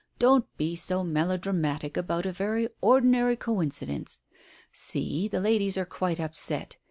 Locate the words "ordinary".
2.81-3.35